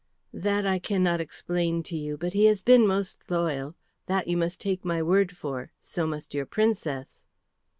[0.33, 3.75] "That I cannot explain to you, but he has been most loyal.
[4.07, 7.21] That you must take my word for, so must your Princess."